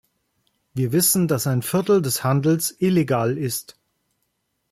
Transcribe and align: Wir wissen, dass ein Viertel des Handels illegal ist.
Wir 0.73 0.93
wissen, 0.93 1.27
dass 1.27 1.45
ein 1.45 1.61
Viertel 1.61 2.01
des 2.01 2.23
Handels 2.23 2.71
illegal 2.79 3.37
ist. 3.37 3.77